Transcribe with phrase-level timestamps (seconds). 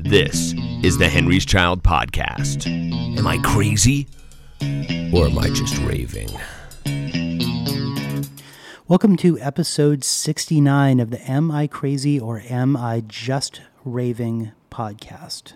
[0.00, 0.54] This
[0.84, 2.68] is the Henry's Child Podcast.
[3.18, 4.06] Am I crazy?
[5.12, 6.28] Or am I just raving?
[8.86, 15.54] Welcome to episode 69 of the Am I Crazy or Am I Just Raving podcast.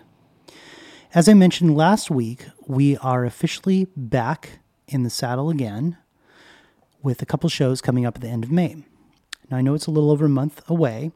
[1.13, 5.95] As I mentioned last week, we are officially back in the saddle again
[7.01, 8.83] with a couple shows coming up at the end of May.
[9.49, 11.13] Now, I know it's a little over a month away,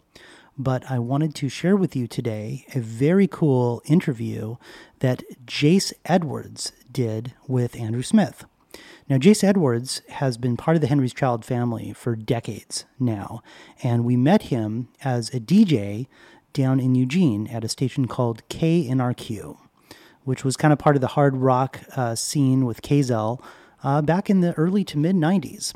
[0.58, 4.58] but I wanted to share with you today a very cool interview
[5.00, 8.46] that Jace Edwards did with Andrew Smith.
[9.10, 13.42] Now, Jace Edwards has been part of the Henry's Child family for decades now,
[13.82, 16.08] and we met him as a DJ
[16.54, 19.58] down in Eugene at a station called KNRQ,
[20.24, 23.42] which was kind of part of the hard rock uh, scene with KZEL
[23.84, 25.74] uh, back in the early to mid 90s.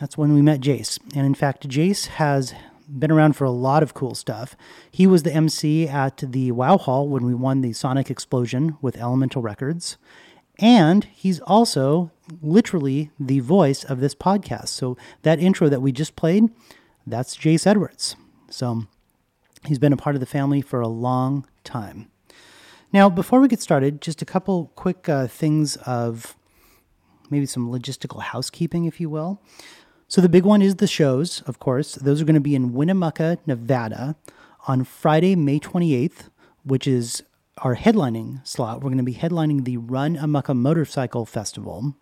[0.00, 0.98] That's when we met Jace.
[1.14, 2.54] And in fact, Jace has
[2.98, 4.56] been around for a lot of cool stuff.
[4.90, 8.96] He was the MC at the Wow Hall when we won the Sonic Explosion with
[8.96, 9.96] Elemental Records.
[10.58, 14.68] And he's also literally the voice of this podcast.
[14.68, 16.50] So that intro that we just played,
[17.06, 18.16] that's Jace Edwards.
[18.50, 18.84] So
[19.64, 22.10] he's been a part of the family for a long time.
[22.92, 26.36] Now, before we get started, just a couple quick uh, things of
[27.30, 29.40] maybe some logistical housekeeping, if you will.
[30.12, 31.94] So the big one is the shows, of course.
[31.94, 34.14] Those are going to be in Winnemucca, Nevada
[34.68, 36.28] on Friday, May 28th,
[36.64, 37.22] which is
[37.62, 38.82] our headlining slot.
[38.82, 41.94] We're going to be headlining the Run-A-Mucca Motorcycle Festival.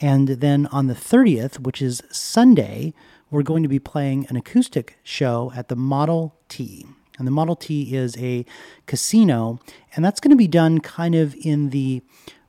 [0.00, 2.94] And then on the 30th, which is Sunday,
[3.30, 6.86] we're going to be playing an acoustic show at the Model T.
[7.18, 8.46] And the Model T is a
[8.86, 9.60] casino,
[9.94, 12.00] and that's going to be done kind of in the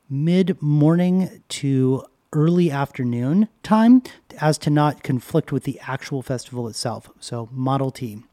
[0.09, 4.01] mid morning to early afternoon time
[4.41, 7.09] as to not conflict with the actual festival itself.
[7.19, 8.23] So, Model T.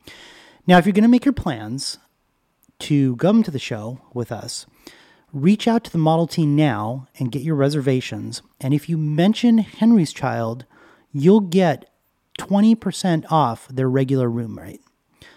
[0.66, 1.98] Now, if you're going to make your plans
[2.80, 4.66] to come to the show with us,
[5.32, 8.42] reach out to the Model T now and get your reservations.
[8.60, 10.64] And if you mention Henry's Child,
[11.12, 11.90] you'll get
[12.38, 14.80] 20% off their regular room rate.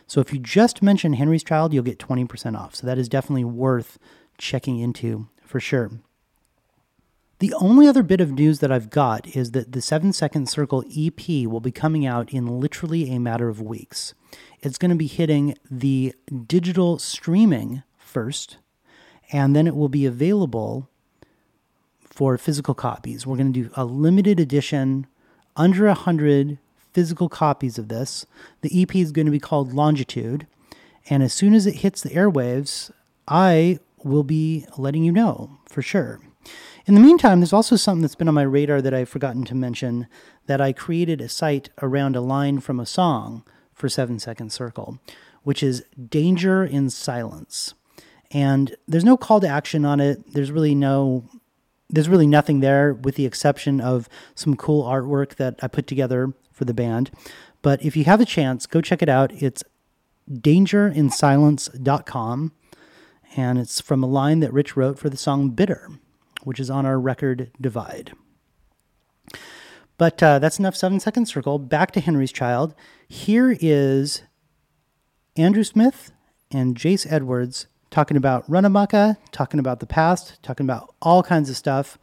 [0.07, 2.75] So if you just mention Henry's Child, you'll get 20% off.
[2.75, 3.99] So that is definitely worth
[4.37, 5.91] checking into for sure.
[7.39, 10.83] The only other bit of news that I've got is that the 7 Second Circle
[10.95, 14.15] EP will be coming out in literally a matter of weeks.
[14.61, 16.15] It's going to be hitting the
[16.47, 18.57] digital streaming first,
[19.31, 20.89] and then it will be available
[22.01, 23.27] for physical copies.
[23.27, 25.05] We're going to do a limited edition,
[25.55, 26.57] under 100
[26.91, 28.25] physical copies of this.
[28.61, 30.47] The EP is going to be called Longitude,
[31.07, 32.89] and as soon as it hits the airwaves,
[33.27, 36.19] I will be letting you know for sure.
[36.87, 39.55] In the meantime, there's also something that's been on my radar that I've forgotten to
[39.55, 40.07] mention
[40.45, 43.43] that I created a site around a line from a song
[43.73, 44.97] for 7 Second Circle,
[45.43, 47.73] which is Danger in Silence.
[48.31, 50.31] And there's no call to action on it.
[50.31, 51.25] There's really no
[51.89, 56.31] there's really nothing there with the exception of some cool artwork that I put together
[56.53, 57.11] for the band.
[57.61, 59.33] But if you have a chance, go check it out.
[59.41, 59.61] It's
[60.29, 62.51] dangerinsilence.com
[63.35, 65.89] and it's from a line that Rich wrote for the song Bitter
[66.43, 68.13] which is on our record Divide.
[69.97, 71.57] But uh, that's enough seven second circle.
[71.57, 72.75] Back to Henry's Child.
[73.07, 74.21] Here is
[75.35, 76.11] Andrew Smith
[76.51, 81.57] and Jace Edwards talking about Run-A-Mucca, talking about the past, talking about all kinds of
[81.57, 81.97] stuff.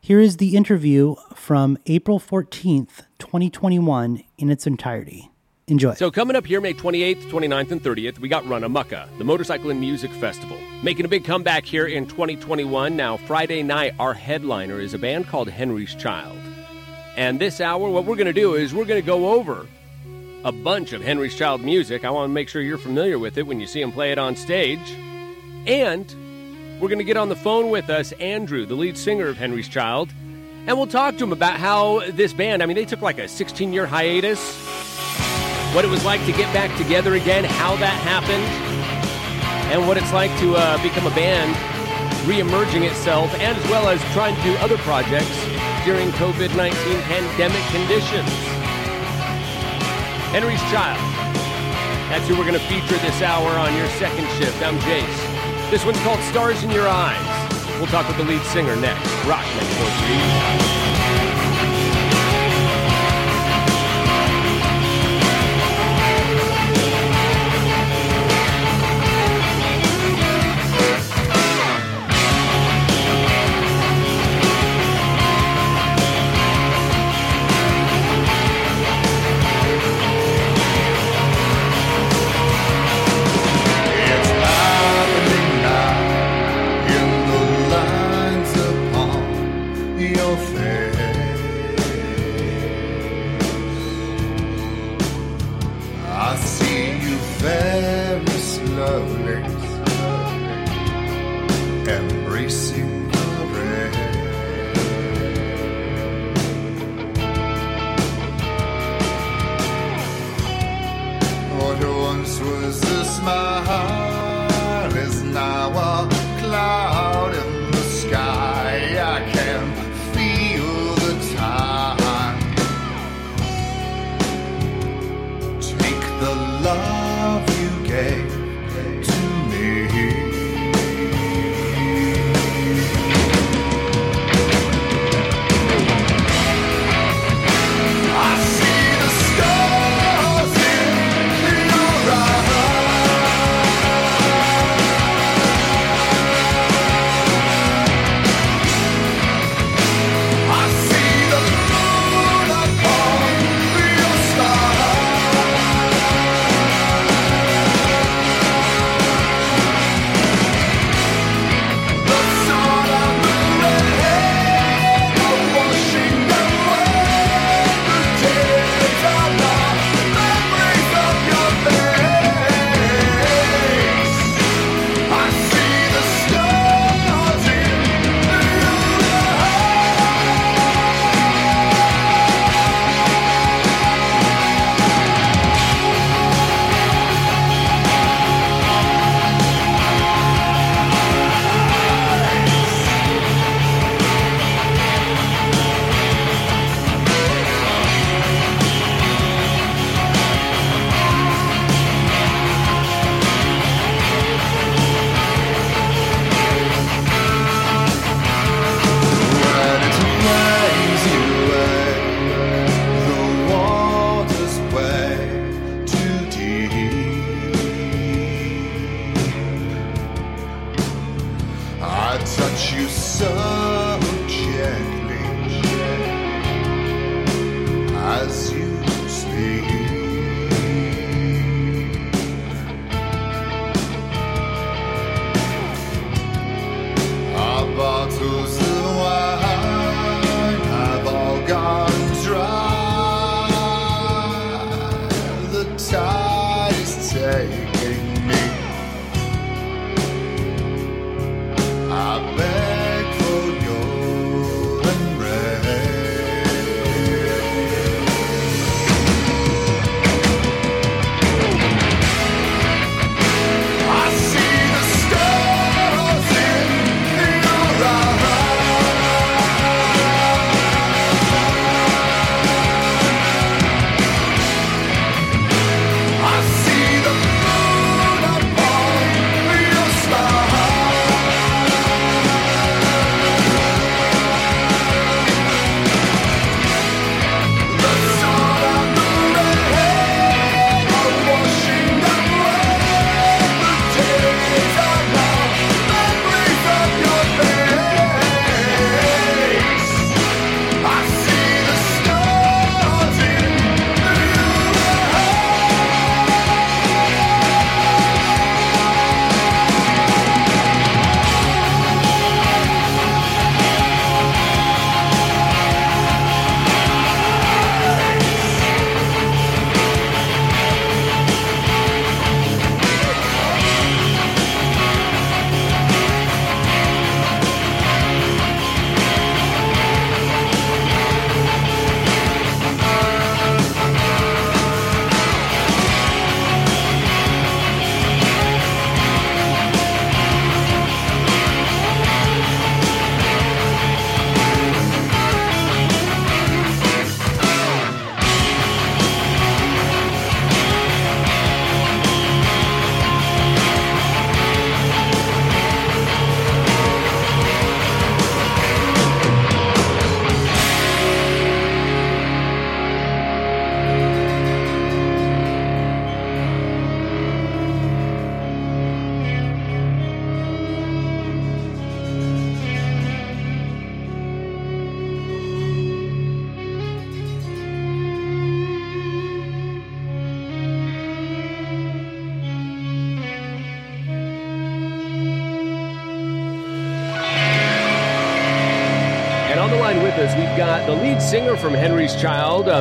[0.00, 5.30] Here is the interview from April 14th, 2021, in its entirety.
[5.68, 5.92] Enjoy.
[5.94, 9.78] So, coming up here, May 28th, 29th, and 30th, we got Run-A-Mucca, the Motorcycle and
[9.78, 10.58] Music Festival.
[10.82, 12.96] Making a big comeback here in 2021.
[12.96, 16.38] Now, Friday night, our headliner is a band called Henry's Child.
[17.18, 19.66] And this hour, what we're going to do is we're going to go over
[20.42, 22.02] a bunch of Henry's Child music.
[22.02, 24.16] I want to make sure you're familiar with it when you see him play it
[24.16, 24.94] on stage.
[25.66, 29.36] And we're going to get on the phone with us, Andrew, the lead singer of
[29.36, 30.14] Henry's Child,
[30.66, 33.26] and we'll talk to him about how this band, I mean, they took like a
[33.26, 34.97] 16 year hiatus
[35.74, 38.44] what it was like to get back together again, how that happened,
[39.72, 41.52] and what it's like to uh, become a band
[42.26, 45.32] re-emerging itself, and as well as trying to do other projects
[45.84, 46.72] during COVID-19
[47.04, 48.28] pandemic conditions.
[50.32, 51.00] Henry's Child.
[52.08, 54.60] That's who we're going to feature this hour on your second shift.
[54.62, 55.70] I'm Jace.
[55.70, 57.48] This one's called Stars in Your Eyes.
[57.78, 59.08] We'll talk with the lead singer next.
[59.26, 60.77] Rock 943.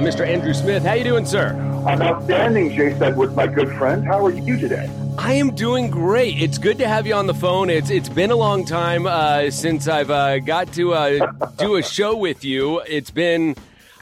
[0.07, 0.25] Mr.
[0.25, 0.83] Andrew Smith.
[0.83, 1.49] How you doing, sir?
[1.85, 4.05] I'm outstanding, Jace with my good friend.
[4.05, 4.89] How are you today?
[5.17, 6.41] I I am doing great.
[6.41, 7.69] It's good to have you on the phone.
[7.69, 11.83] It's it's been a long time uh, since I've uh, got to uh, do a
[11.83, 12.79] show with you.
[12.87, 13.57] It's been,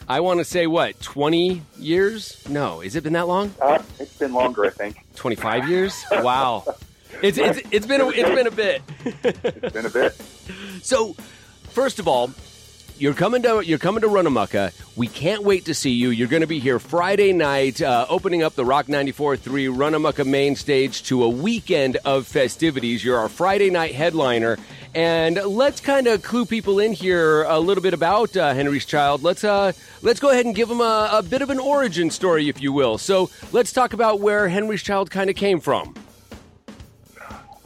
[0.08, 2.48] I want to say, what twenty years?
[2.48, 3.56] No, has it been that long?
[3.60, 5.04] Uh, it's been longer, I think.
[5.16, 6.06] Twenty five years?
[6.12, 6.66] Wow.
[7.24, 8.84] It's, it's it's been a, it's been a bit.
[9.04, 10.16] It's been a bit.
[10.84, 11.16] So,
[11.70, 12.30] first of all,
[12.98, 14.72] you're coming to you're coming to Run-A-Mucca.
[14.96, 16.10] We can't wait to see you.
[16.10, 20.56] You're going to be here Friday night, uh, opening up the Rock 94.3 Run-A-Mucca main
[20.56, 23.04] stage to a weekend of festivities.
[23.04, 24.58] You're our Friday night headliner,
[24.94, 29.24] and let's kind of clue people in here a little bit about uh, Henry's Child.
[29.24, 32.48] Let's uh, let's go ahead and give them a, a bit of an origin story,
[32.48, 32.98] if you will.
[32.98, 35.96] So let's talk about where Henry's Child kind of came from.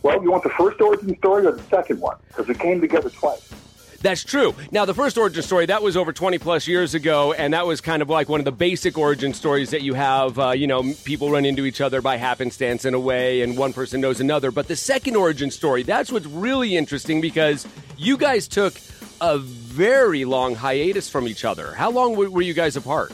[0.01, 2.17] Well, you want the first origin story or the second one?
[2.29, 3.51] Because we came together twice.
[4.01, 4.55] That's true.
[4.71, 7.81] Now, the first origin story, that was over 20 plus years ago, and that was
[7.81, 10.39] kind of like one of the basic origin stories that you have.
[10.39, 13.73] Uh, you know, people run into each other by happenstance in a way, and one
[13.73, 14.51] person knows another.
[14.51, 18.73] But the second origin story, that's what's really interesting because you guys took
[19.21, 21.73] a very long hiatus from each other.
[21.73, 23.11] How long were you guys apart?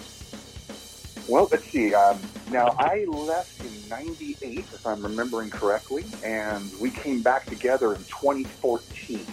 [1.28, 1.96] Well, let's see.
[1.96, 2.20] Um,
[2.52, 8.04] now, I left in 98, if I'm remembering correctly, and we came back together in
[8.04, 9.26] 2014.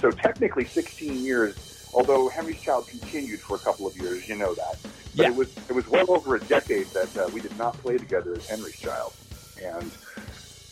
[0.00, 1.54] So technically 16 years,
[1.92, 4.80] although Henry's Child continued for a couple of years, you know that.
[5.14, 5.30] But Yeah.
[5.30, 8.36] it was it was well over a decade that uh, we did not play together
[8.36, 9.12] as Henry's Child.
[9.56, 9.92] And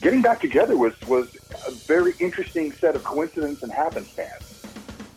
[0.02, 1.28] getting back together was, was
[1.66, 4.46] a very interesting set of coincidence and happenstance.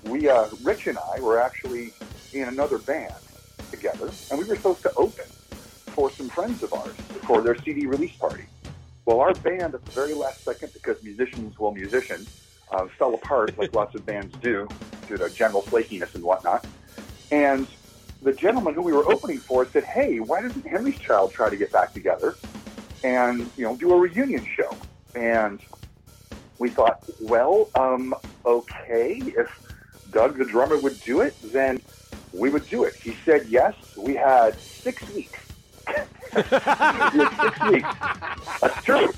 [0.03, 1.95] We, uh, Rich and I were actually
[2.33, 3.25] in another band
[3.71, 5.25] together, and we were supposed to open
[5.95, 8.45] for some friends of ours for their CD release party.
[9.05, 12.27] Well, our band at the very last second, because musicians will musician,
[12.71, 14.67] uh, fell apart like lots of bands do
[15.07, 16.65] due to general flakiness and whatnot.
[17.31, 17.67] And
[18.21, 21.57] the gentleman who we were opening for said, "Hey, why doesn't Henry's Child try to
[21.57, 22.35] get back together
[23.03, 24.75] and you know do a reunion show?"
[25.15, 25.59] And
[26.61, 28.13] we thought, well, um,
[28.45, 29.49] okay, if
[30.11, 31.81] Doug the drummer would do it, then
[32.33, 32.93] we would do it.
[32.95, 33.73] He said yes.
[33.97, 35.39] We had six weeks.
[36.35, 37.89] we had six weeks.
[38.61, 39.11] That's true.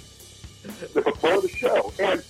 [0.93, 2.23] Before the show, and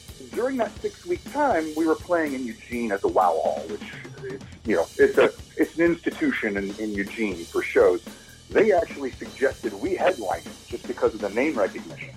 [0.43, 3.81] during that six-week time, we were playing in Eugene at the Wow Hall, which
[4.29, 8.01] is, you know, it's a it's an institution in, in Eugene for shows.
[8.49, 12.13] They actually suggested we headline it just because of the name recognition,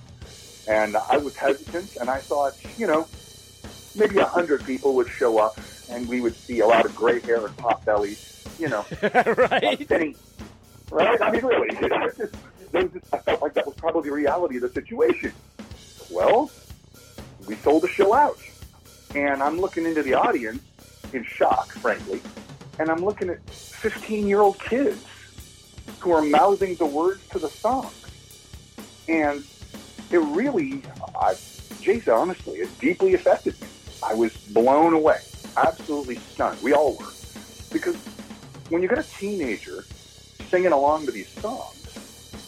[0.66, 3.06] and I was hesitant, and I thought, you know,
[3.95, 7.21] maybe a hundred people would show up, and we would see a lot of gray
[7.21, 8.18] hair and pot bellies,
[8.59, 8.85] you know,
[9.37, 9.87] right?
[9.87, 10.16] sitting,
[10.90, 11.23] right?
[11.23, 12.33] I mean, really, it was just,
[12.75, 15.33] it was just, I felt like that was probably the reality of the situation.
[16.11, 16.50] Well,
[17.47, 18.38] we sold the show out,
[19.15, 20.62] and I'm looking into the audience
[21.12, 22.23] in shock, frankly,
[22.79, 23.41] and I'm looking at
[23.83, 25.05] 15 year old kids
[26.00, 27.93] who are mouthing the words to the song.
[29.09, 29.45] and
[30.11, 30.85] it really,
[31.21, 31.35] I,
[31.81, 33.69] Jason, honestly, it deeply affected me.
[34.03, 35.21] I was blown away,
[35.57, 36.61] absolutely stunned.
[36.62, 37.15] We all were,
[37.73, 37.97] because
[38.69, 39.88] when you get a teenager
[40.50, 41.87] singing along to these songs,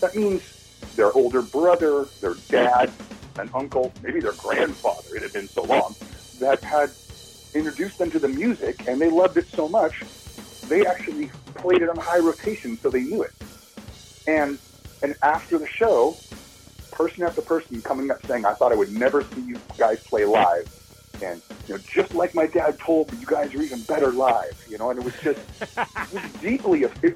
[0.01, 0.43] that means
[0.97, 2.93] their older brother, their dad,
[3.41, 5.95] an uncle, maybe their grandfather, it had been so long,
[6.41, 6.95] that had
[7.55, 9.93] introduced them to the music and they loved it so much,
[10.69, 13.31] they actually played it on high rotation so they knew it.
[14.27, 14.59] And
[15.03, 16.23] and after the show,
[16.93, 20.25] person after person coming up saying, I thought I would never see you guys play
[20.25, 20.67] live.
[21.21, 24.55] And you know, just like my dad told me, you guys are even better live.
[24.69, 27.15] You know, and it was just it was deeply it,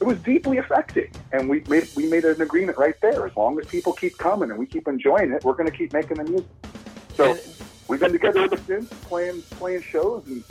[0.00, 1.10] it was deeply affecting.
[1.32, 3.26] And we made we made an agreement right there.
[3.26, 5.92] As long as people keep coming and we keep enjoying it, we're going to keep
[5.92, 6.46] making the music.
[7.16, 7.36] So
[7.88, 10.44] we've been together ever since, playing playing shows, and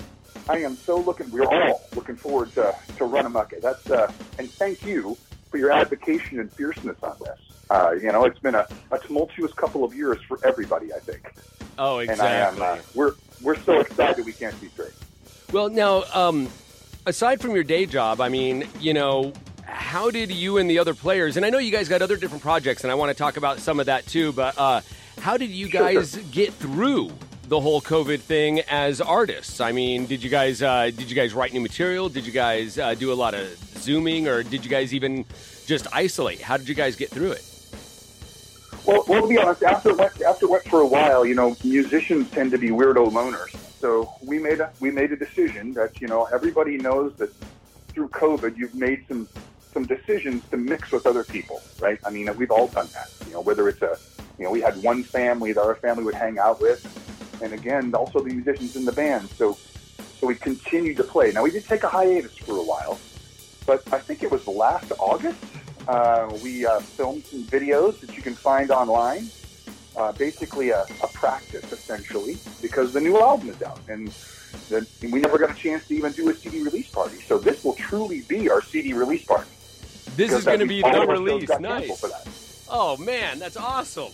[0.50, 1.30] I am so looking.
[1.32, 3.58] We're all looking forward to to Run-A-Mucca.
[3.62, 5.18] That's uh, and thank you
[5.50, 7.40] for your advocacy and fierceness on this.
[7.70, 10.94] Uh, you know, it's been a, a tumultuous couple of years for everybody.
[10.94, 11.34] I think,
[11.78, 12.54] Oh, and I am.
[12.54, 12.80] exactly.
[12.80, 14.94] Uh, we're we're so excited we can't be straight.
[15.54, 16.50] Well, now, um,
[17.08, 19.34] aside from your day job, I mean, you know,
[19.64, 22.44] how did you and the other players, and I know you guys got other different
[22.44, 24.82] projects, and I want to talk about some of that too, but uh,
[25.22, 26.24] how did you guys sure.
[26.32, 27.12] get through
[27.48, 29.62] the whole COVID thing as artists?
[29.62, 32.10] I mean, did you guys uh, did you guys write new material?
[32.10, 33.48] Did you guys uh, do a lot of
[33.78, 35.26] zooming, or did you guys even
[35.66, 36.42] just isolate?
[36.42, 37.44] How did you guys get through it?
[38.86, 41.36] Well, well, to be honest, after it went after it went for a while, you
[41.36, 43.67] know, musicians tend to be weirdo loners.
[43.80, 47.32] So we made a we made a decision that you know everybody knows that
[47.90, 49.28] through COVID you've made some
[49.74, 52.00] some decisions to mix with other people, right?
[52.04, 53.12] I mean, we've all done that.
[53.28, 53.98] You know, whether it's a
[54.40, 56.82] you know we had one family that our family would hang out with,
[57.42, 59.30] and again also the musicians in the band.
[59.32, 59.58] So
[60.20, 61.32] so we continued to play.
[61.32, 63.00] Now we did take a hiatus for a while,
[63.68, 65.40] but I think it was last August.
[65.88, 69.30] Uh, we uh, filmed some videos that you can find online
[69.98, 74.10] uh, basically a, a practice, essentially, because the new album is out, and
[74.70, 77.18] the, we never got a chance to even do a CD release party.
[77.18, 79.50] So this will truly be our CD release party.
[80.16, 81.50] This is going to be the release.
[81.60, 82.66] Nice.
[82.70, 84.12] Oh man, that's awesome.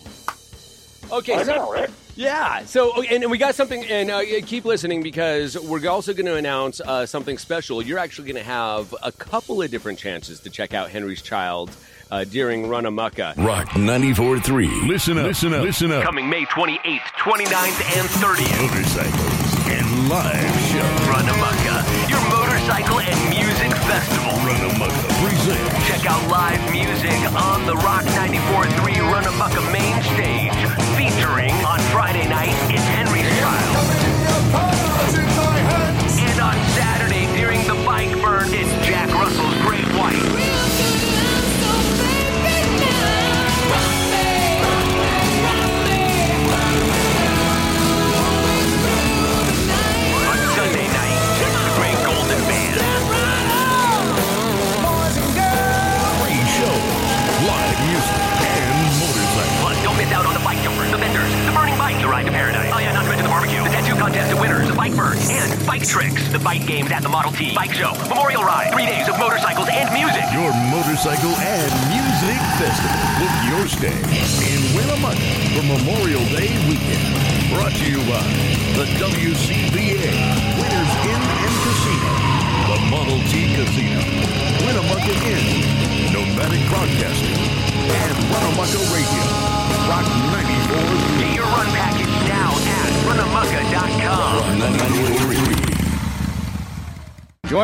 [1.11, 1.89] Okay, I so know, right?
[2.15, 6.25] yeah, so and, and we got something, and uh, keep listening because we're also going
[6.25, 7.81] to announce uh, something special.
[7.81, 11.75] You're actually going to have a couple of different chances to check out Henry's Child
[12.11, 13.35] uh, during Run-A-Mucca.
[13.37, 14.87] Rock 94.3.
[14.87, 15.25] Listen up.
[15.25, 15.63] Listen up.
[15.63, 16.03] Listen up.
[16.03, 18.61] Coming May 28th, 29th, and 30th.
[18.61, 21.09] Motorcycles and live show.
[21.09, 21.27] Run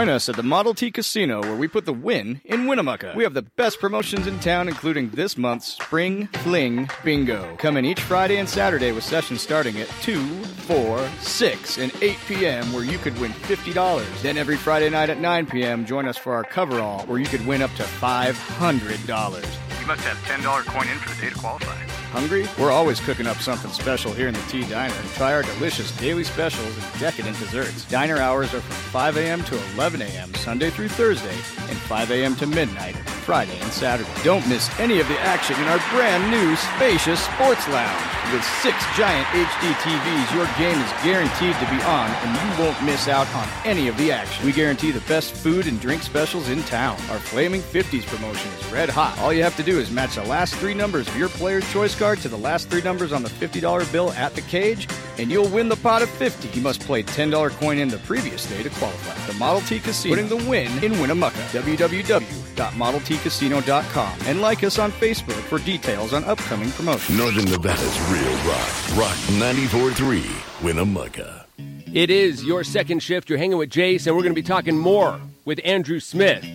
[0.09, 3.13] Join us at the Model T Casino where we put the win in Winnemucca.
[3.15, 7.55] We have the best promotions in town, including this month's Spring Fling Bingo.
[7.57, 12.17] Come in each Friday and Saturday with sessions starting at 2, 4, 6, and 8
[12.27, 12.73] p.m.
[12.73, 14.21] where you could win $50.
[14.23, 17.45] Then every Friday night at 9 p.m., join us for our coverall where you could
[17.45, 19.79] win up to $500.
[19.79, 21.98] You must have $10 coin in for the day to qualify.
[22.09, 22.47] Hungry?
[22.59, 24.95] We're always cooking up something special here in the T Diner.
[25.15, 27.85] Try our delicious daily specials and decadent desserts.
[27.85, 29.43] Diner hours are from 5 a.m.
[29.43, 30.33] to 11 a.m.
[30.35, 31.35] Sunday through Thursday,
[31.69, 32.35] and 5 a.m.
[32.37, 32.95] to midnight
[33.29, 34.09] Friday and Saturday.
[34.23, 38.33] Don't miss any of the action in our brand new spacious sports lounge.
[38.33, 42.83] With six giant HD TVs, your game is guaranteed to be on, and you won't
[42.83, 44.43] miss out on any of the action.
[44.43, 46.97] We guarantee the best food and drink specials in town.
[47.11, 49.15] Our Flaming 50s promotion is red hot.
[49.19, 51.93] All you have to do is match the last three numbers of your player's choice
[51.93, 54.87] card to the last three numbers on the $50 bill at the cage,
[55.19, 56.47] and you'll win the pot of 50.
[56.57, 59.13] You must play $10 coin in the previous day to qualify.
[59.31, 61.37] The Model T Casino, putting the win in Winnemucca.
[61.51, 67.15] www.modeltcasino.com and like us on Facebook for details on upcoming promotions.
[67.17, 68.97] Northern Nevada's real rock.
[68.97, 70.63] Rock 94.3.
[70.63, 71.45] Winnemucca.
[71.93, 73.29] It is your second shift.
[73.29, 76.45] You're hanging with Jace, and we're going to be talking more with Andrew Smith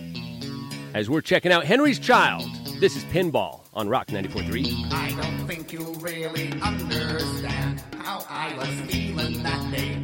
[0.93, 2.49] as we're checking out Henry's Child.
[2.77, 4.91] This is Pinball on Rock 94.3.
[4.91, 10.03] I don't think you really understand how I was feeling that day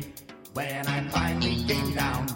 [0.53, 2.27] when I finally came down.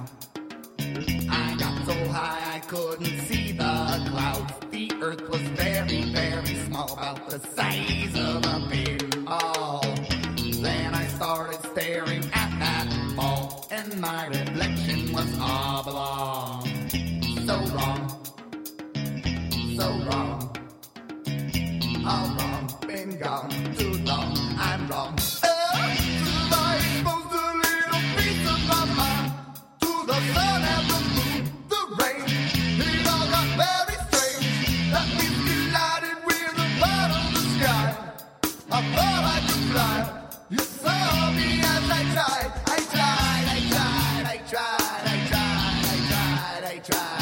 [1.30, 4.54] I got so high I couldn't see the clouds.
[4.71, 10.62] The earth was very, very small, about the size of a pinball.
[10.62, 16.67] Then I started staring at that ball, and my reflection was oblong.
[17.45, 18.05] So wrong,
[19.76, 20.56] so wrong.
[22.04, 22.64] How long?
[22.88, 24.34] Been gone too long.
[24.58, 25.16] I'm wrong.
[30.08, 32.24] The sun and the moon, the rain,
[32.88, 34.92] it all got very strange.
[34.94, 35.08] That
[35.50, 36.20] collided
[37.34, 37.88] the sky.
[38.72, 39.98] I thought I could fly.
[40.52, 41.94] You saw me as I.
[41.98, 47.14] I tried, I tried, I tried, I tried, I tried, I tried.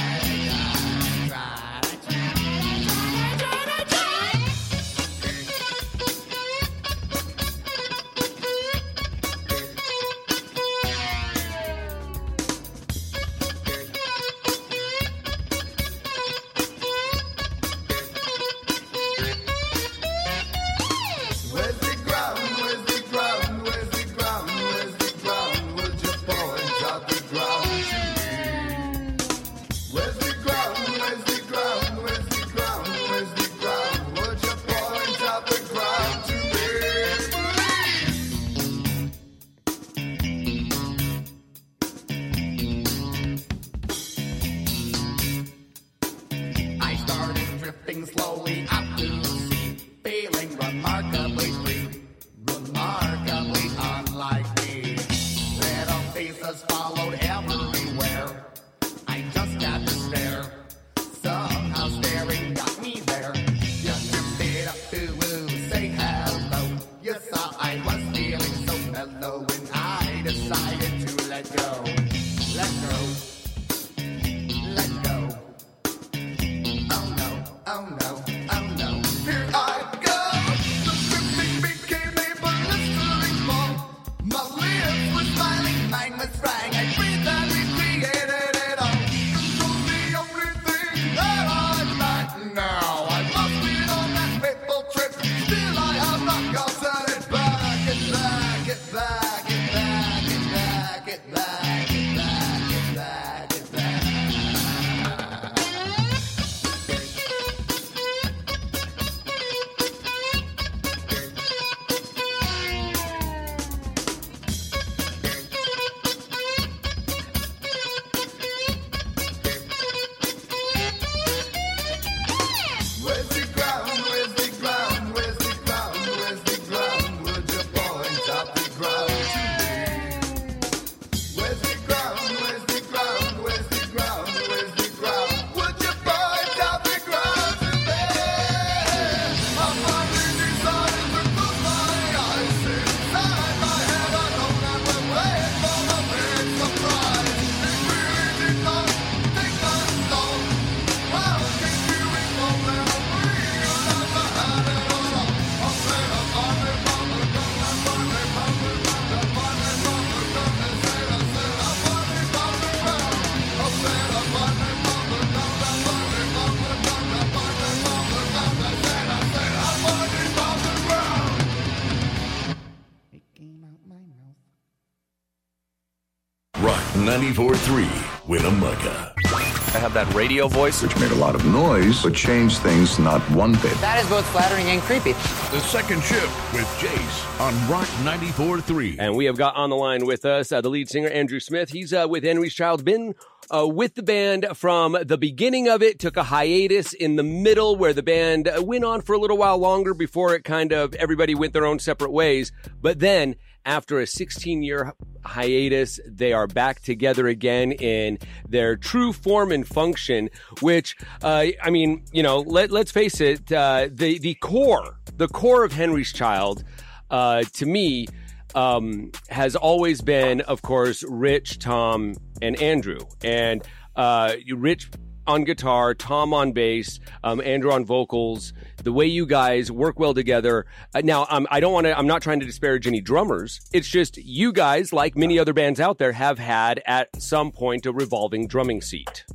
[177.34, 179.14] 94.3 Winnemucca.
[179.26, 180.84] I have that radio voice.
[180.84, 183.74] which made a lot of noise, but changed things not one bit.
[183.82, 185.14] That is both flattering and creepy.
[185.14, 188.98] The second shift with Jace on Rock 94.3.
[189.00, 191.72] And we have got on the line with us uh, the lead singer, Andrew Smith.
[191.72, 193.16] He's uh, with Henry's Child, been
[193.50, 197.76] uh, with the band from the beginning of it, took a hiatus in the middle
[197.76, 200.94] where the band uh, went on for a little while longer before it kind of
[200.96, 202.52] everybody went their own separate ways.
[202.80, 204.94] But then after a 16 year
[205.26, 210.30] hiatus, they are back together again in their true form and function,
[210.62, 215.28] which, uh, I mean, you know, let, let's face it, uh, the, the core, the
[215.28, 216.64] core of Henry's Child,
[217.10, 218.08] uh, to me,
[218.56, 223.00] um, has always been, of course, Rich, Tom, and Andrew.
[223.24, 223.64] And
[223.96, 224.90] uh, Rich
[225.28, 228.54] on guitar, Tom on bass, um, Andrew on vocals.
[228.84, 230.66] The way you guys work well together.
[230.94, 231.98] Uh, now, I don't want to.
[231.98, 233.62] I'm not trying to disparage any drummers.
[233.72, 237.86] It's just you guys, like many other bands out there, have had at some point
[237.86, 239.26] a revolving drumming seat.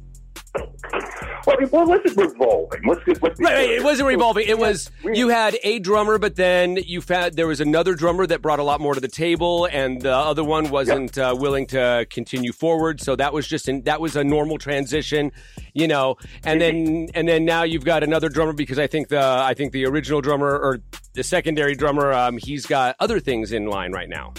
[1.49, 2.83] Well, I mean, well revolving.
[2.87, 3.71] Let's just let's Right, right.
[3.71, 4.47] It wasn't revolving.
[4.47, 8.43] It was you had a drummer, but then you found there was another drummer that
[8.43, 12.07] brought a lot more to the table, and the other one wasn't uh, willing to
[12.11, 13.01] continue forward.
[13.01, 15.33] So that was just an, that was a normal transition,
[15.73, 16.17] you know.
[16.45, 19.73] And then and then now you've got another drummer because I think the I think
[19.73, 20.81] the original drummer or
[21.15, 24.35] the secondary drummer, um, he's got other things in line right now.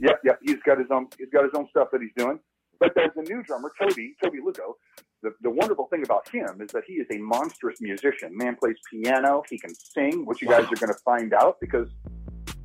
[0.00, 0.38] Yep, yep.
[0.42, 1.06] He's got his own.
[1.16, 2.40] He's got his own stuff that he's doing.
[2.78, 4.76] But there's a new drummer, Toby, Toby Lugo.
[5.22, 8.36] The, the wonderful thing about him is that he is a monstrous musician.
[8.36, 9.42] Man plays piano.
[9.50, 11.88] He can sing, which you guys are going to find out because,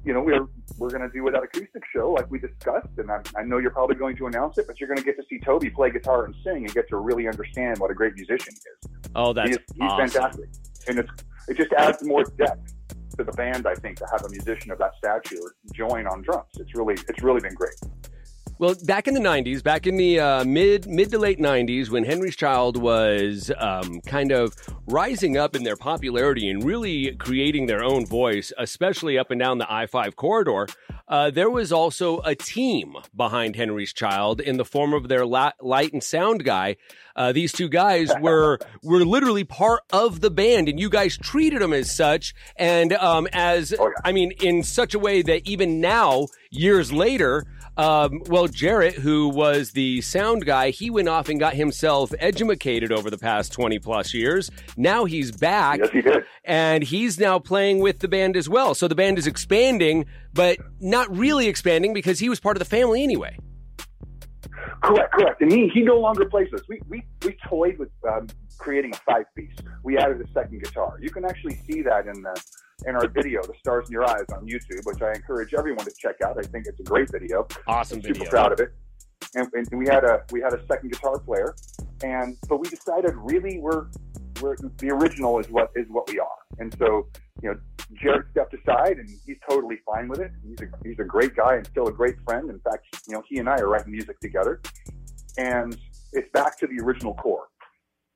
[0.05, 0.45] you know, we're
[0.77, 3.71] we're going to do that acoustic show like we discussed, and I, I know you're
[3.71, 6.25] probably going to announce it, but you're going to get to see Toby play guitar
[6.25, 9.11] and sing and get to really understand what a great musician he is.
[9.15, 10.09] Oh, that's he's, he's awesome.
[10.09, 10.49] fantastic,
[10.87, 11.11] and it's
[11.47, 12.73] it just adds more depth
[13.17, 13.67] to the band.
[13.67, 16.49] I think to have a musician of that stature join on drums.
[16.59, 17.75] It's really it's really been great.
[18.59, 22.03] Well, back in the '90s, back in the uh, mid mid to late '90s, when
[22.03, 24.55] Henry's Child was um, kind of
[24.87, 29.57] rising up in their popularity and really creating their own voice, especially up and down
[29.57, 30.67] the I-5 corridor,
[31.07, 35.51] uh, there was also a team behind Henry's Child in the form of their la-
[35.59, 36.75] light and sound guy.
[37.15, 41.61] Uh, these two guys were were literally part of the band, and you guys treated
[41.61, 43.93] them as such, and um, as Oh, yeah.
[44.03, 47.45] I mean, in such a way that even now, years later,
[47.77, 52.91] um, well, Jarrett, who was the sound guy, he went off and got himself educated
[52.91, 54.51] over the past 20 plus years.
[54.77, 56.23] Now he's back Yes, he did.
[56.45, 58.75] and he's now playing with the band as well.
[58.75, 62.65] So the band is expanding, but not really expanding because he was part of the
[62.65, 63.37] family anyway.
[64.83, 65.41] Correct, correct.
[65.41, 66.61] And he, he no longer plays this.
[66.67, 69.55] We, we, we toyed with um, creating a five piece.
[69.81, 70.97] We added a second guitar.
[71.01, 72.43] You can actually see that in the
[72.85, 75.91] in our video, "The Stars in Your Eyes" on YouTube, which I encourage everyone to
[75.97, 76.37] check out.
[76.37, 77.47] I think it's a great video.
[77.65, 78.29] Awesome Super video.
[78.29, 78.73] proud of it.
[79.35, 81.55] And, and we had a we had a second guitar player,
[82.03, 83.87] and but we decided really we're
[84.41, 86.39] we're the original is what is what we are.
[86.59, 87.07] And so
[87.43, 87.59] you know
[88.01, 90.31] Jared stepped aside, and he's totally fine with it.
[90.43, 92.49] He's a he's a great guy and still a great friend.
[92.49, 94.61] In fact, you know, he and I are writing music together,
[95.37, 95.77] and
[96.13, 97.47] it's back to the original core.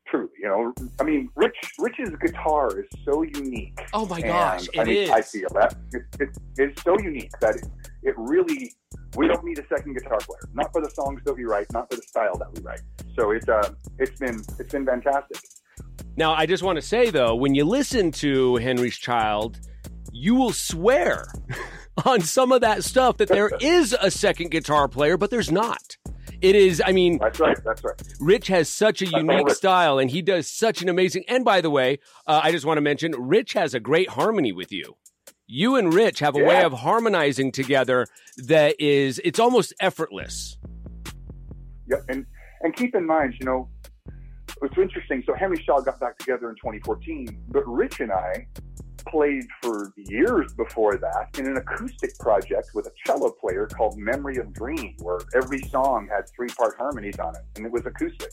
[0.07, 3.77] True, you know, I mean, Rich Rich's guitar is so unique.
[3.91, 5.09] Oh my gosh, and, I it mean, is.
[5.09, 7.67] I feel that it, it, it's so unique that it,
[8.03, 8.71] it really
[9.17, 10.49] we don't need a second guitar player.
[10.53, 12.81] Not for the songs that we write, not for the style that we write.
[13.17, 15.41] So it's uh, it's been it's been fantastic.
[16.15, 19.59] Now, I just want to say though, when you listen to Henry's Child,
[20.11, 21.27] you will swear
[22.05, 25.97] on some of that stuff that there is a second guitar player, but there's not.
[26.41, 27.57] It is, I mean, That's right.
[27.63, 28.01] That's right.
[28.19, 31.23] Rich has such a all unique style and he does such an amazing.
[31.27, 34.51] And by the way, uh, I just want to mention Rich has a great harmony
[34.51, 34.97] with you.
[35.47, 38.05] You and Rich have a way of harmonizing together
[38.37, 40.57] that is, it's almost effortless.
[41.87, 41.99] Yep.
[42.09, 42.25] And
[42.61, 43.69] and keep in mind, you know,
[44.61, 45.23] it's interesting.
[45.25, 48.47] So Henry's Child got back together in 2014, but Rich and I
[49.07, 54.37] played for years before that in an acoustic project with a cello player called Memory
[54.37, 58.31] of Green, where every song had three part harmonies on it, and it was acoustic.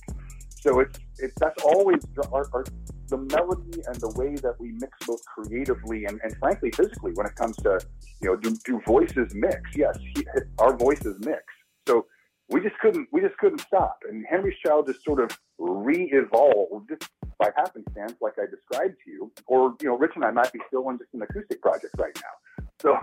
[0.49, 2.01] So it's it's that's always
[2.33, 2.65] our, our
[3.09, 7.27] the melody and the way that we mix both creatively and, and frankly physically when
[7.27, 7.79] it comes to
[8.23, 9.61] you know do, do voices mix?
[9.77, 10.27] Yes, he,
[10.59, 11.43] our voices mix.
[11.87, 12.07] So
[12.49, 13.99] we just couldn't we just couldn't stop.
[14.09, 16.90] And Henry Child just sort of re-evolved
[17.38, 19.33] by happenstance, like I described to you.
[19.47, 22.17] Or you know, Rich and I might be still on just an acoustic project right
[22.17, 22.64] now.
[22.81, 22.99] So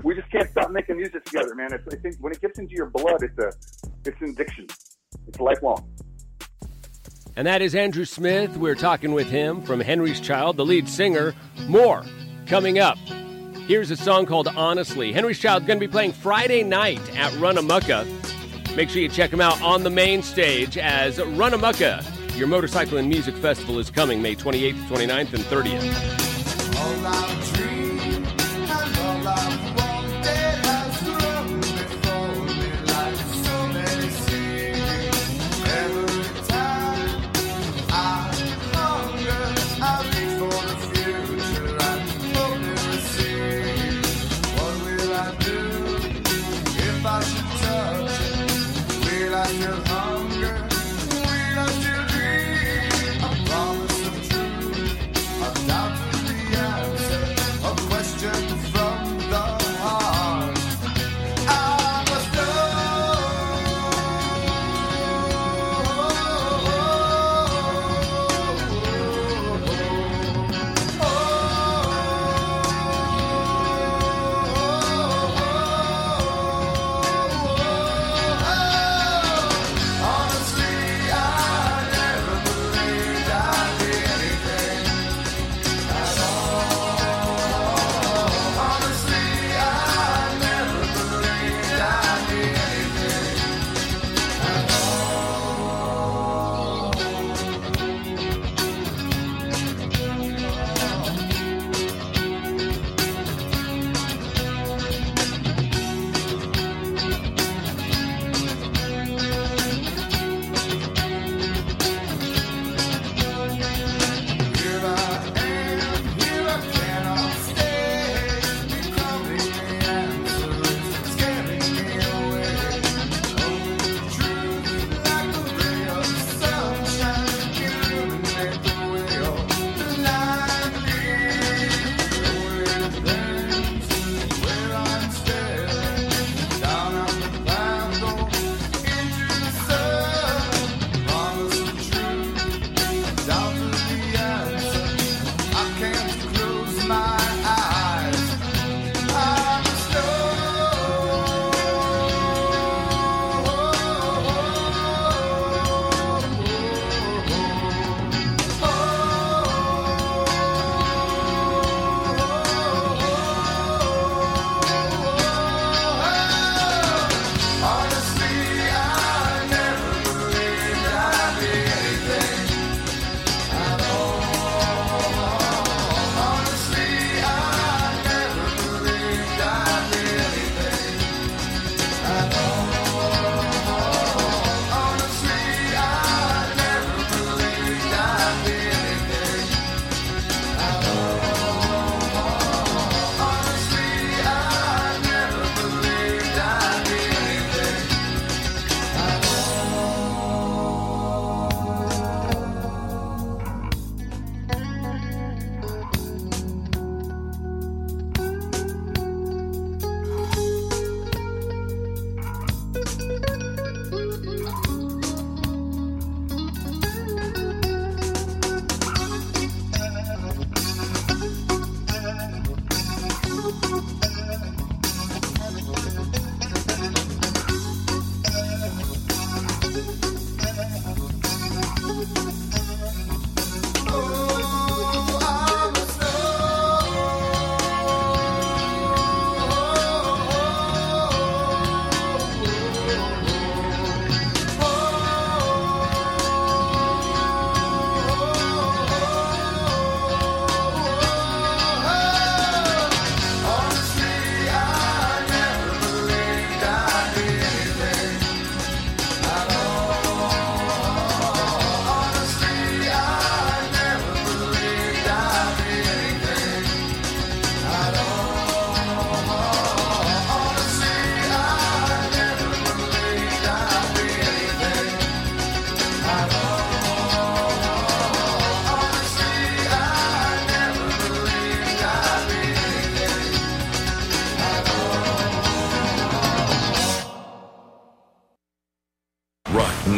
[0.02, 1.72] we just can't stop making music together, man.
[1.72, 3.52] It's, I think when it gets into your blood, it's a
[4.04, 4.66] it's an addiction.
[5.26, 5.88] It's lifelong.
[7.34, 8.56] And that is Andrew Smith.
[8.58, 11.34] We're talking with him from Henry's Child, the lead singer.
[11.66, 12.04] More
[12.46, 12.98] coming up.
[13.66, 15.12] Here's a song called Honestly.
[15.12, 18.21] Henry's Child going to be playing Friday night at Run-A-Mucca.
[18.76, 22.02] Make sure you check them out on the main stage as Run-A-Mucca,
[22.36, 27.41] your motorcycle and music festival, is coming May 28th, 29th, and 30th.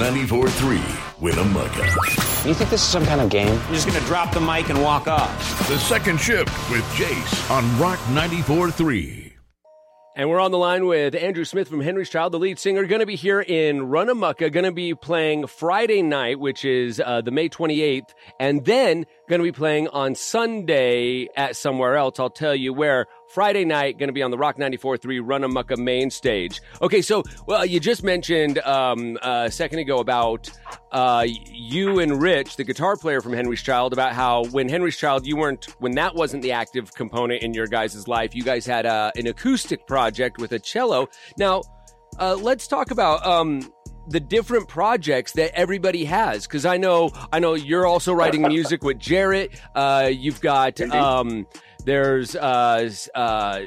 [0.05, 2.47] 94.3 Winnemucca.
[2.47, 3.49] You think this is some kind of game?
[3.49, 5.67] You're just going to drop the mic and walk off.
[5.67, 9.33] The second shift with Jace on Rock 94.3.
[10.17, 13.01] And we're on the line with Andrew Smith from Henry's Child, the lead singer, going
[13.01, 17.31] to be here in Run-A-Mucca, going to be playing Friday night, which is uh, the
[17.31, 22.21] May 28th, and then going to be playing on Sunday at somewhere else.
[22.21, 23.07] I'll tell you where.
[23.35, 26.61] Friday night, going to be on the Rock 94.3 Run-A-Mucca main stage.
[26.81, 30.49] Okay, so, well, you just mentioned um, a second ago about
[30.93, 35.27] uh, you and Rich, the guitar player from Henry's Child, about how when Henry's Child,
[35.27, 38.87] you weren't, when that wasn't the active component in your guys' life, you guys had
[38.87, 41.09] uh, an acoustic project with a cello.
[41.37, 41.63] Now,
[42.21, 43.69] uh, let's talk about um,
[44.07, 48.85] the different projects that everybody has because I know I know you're also writing music
[48.85, 49.59] with Jarrett.
[49.75, 51.47] Uh, you've got um,
[51.85, 53.61] there's uh, uh,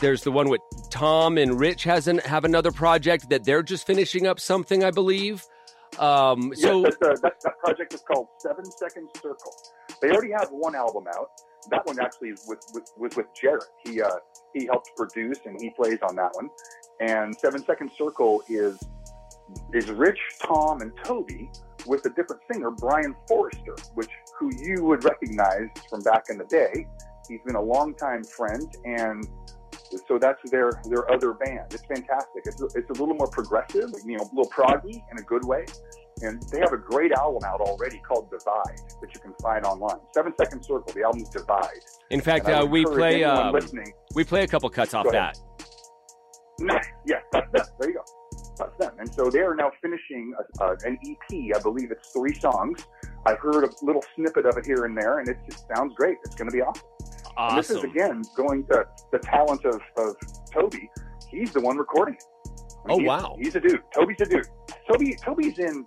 [0.00, 3.86] there's the one with Tom and Rich has an, have another project that they're just
[3.86, 5.44] finishing up something I believe.
[5.98, 9.52] Um, so yes, that's, uh, that, that project is called Seven Second Circle.
[10.02, 11.30] They already have one album out.
[11.70, 13.62] That one actually is with, with, was with Jared.
[13.84, 14.16] He uh,
[14.52, 16.50] he helped produce and he plays on that one.
[17.00, 18.78] And Seven Second Circle is
[19.72, 21.50] is Rich, Tom, and Toby
[21.86, 26.44] with a different singer, Brian Forrester, which who you would recognize from back in the
[26.44, 26.86] day.
[27.28, 29.26] He's been a longtime friend, and
[30.06, 31.72] so that's their their other band.
[31.72, 32.42] It's fantastic.
[32.44, 35.64] It's, it's a little more progressive, you know, a little proggy in a good way.
[36.22, 39.98] And they have a great album out already called Divide that you can find online.
[40.12, 40.92] Seven Second Circle.
[40.94, 41.80] The album's Divide.
[42.10, 43.92] in fact, uh, we play um, listening.
[44.14, 45.38] we play a couple cuts off that.
[46.60, 46.86] Nice.
[47.06, 47.66] Yeah, that's them.
[47.78, 48.04] There you go.
[48.56, 48.92] That's them.
[48.98, 51.54] And so they are now finishing a, uh, an EP.
[51.54, 52.86] I believe it's three songs.
[53.26, 56.16] I heard a little snippet of it here and there, and it just sounds great.
[56.24, 56.86] It's going to be awesome.
[57.36, 60.16] And this is again going to the talent of, of
[60.52, 60.90] Toby.
[61.30, 62.24] He's the one recording it.
[62.86, 63.36] I oh, mean, Oh, he's- wow.
[63.40, 63.82] He's a dude.
[63.94, 64.46] Toby's a dude.
[64.90, 65.86] Toby Toby's in.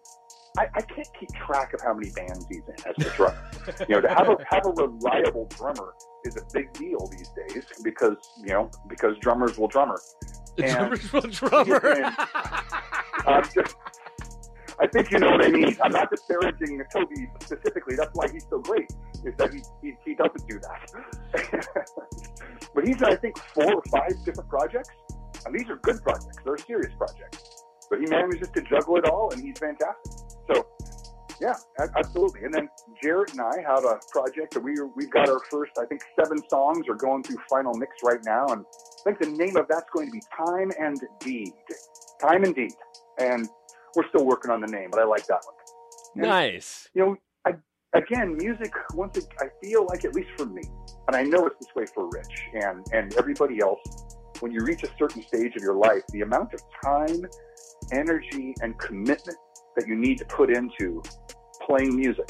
[0.57, 3.37] I, I can't keep track of how many bands he's in as the drummer.
[3.87, 5.93] you know, to have a have a reliable drummer
[6.25, 9.99] is a big deal these days because you know because drummers will drummer.
[10.57, 11.93] And drummer's will drummer.
[13.27, 13.75] in- just-
[14.79, 15.75] I think you know what I mean.
[15.81, 17.95] I'm not disparaging Toby specifically.
[17.95, 18.89] That's why he's so great.
[19.25, 21.89] Is that he he, he doesn't do that.
[22.75, 24.89] but he's I think four or five different projects,
[25.45, 26.37] and these are good projects.
[26.45, 27.63] They're serious projects.
[27.89, 30.11] But he manages to juggle it all, and he's fantastic.
[30.51, 30.67] So,
[31.39, 31.53] yeah,
[31.95, 32.43] absolutely.
[32.43, 32.69] And then
[33.01, 36.37] Jarrett and I have a project that we we've got our first, I think, seven
[36.49, 39.89] songs are going through final mix right now, and I think the name of that's
[39.93, 41.53] going to be Time and Deed.
[42.21, 42.73] Time and Deed,
[43.19, 43.47] and
[43.97, 45.55] we're still working on the name, but I like that one.
[46.13, 46.87] And, nice.
[46.93, 47.55] You know, I,
[47.97, 48.71] again, music.
[48.93, 50.61] Once it, I feel like, at least for me,
[51.07, 53.79] and I know it's this way for Rich and and everybody else.
[54.39, 57.25] When you reach a certain stage of your life, the amount of time,
[57.91, 59.37] energy, and commitment
[59.75, 61.01] that you need to put into
[61.65, 62.29] playing music,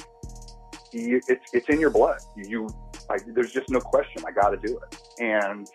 [0.93, 2.19] you, it's it's in your blood.
[2.37, 2.69] You,
[3.09, 4.23] I, there's just no question.
[4.25, 5.67] I got to do it, and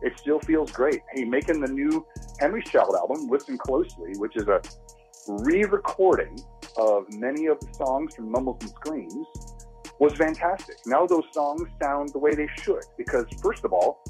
[0.00, 1.00] it still feels great.
[1.12, 2.06] Hey, making the new
[2.40, 4.62] Henry Child album, listen closely, which is a
[5.28, 6.38] re-recording
[6.76, 9.26] of many of the songs from Mumbles and Screams,
[9.98, 10.76] was fantastic.
[10.86, 14.02] Now those songs sound the way they should because, first of all,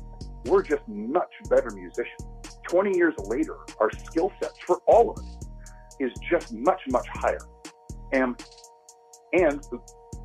[0.47, 2.29] we're just much better musicians.
[2.69, 5.37] 20 years later, our skill sets for all of us
[6.01, 7.47] is just much, much higher.
[8.13, 8.43] And
[9.33, 9.81] and the,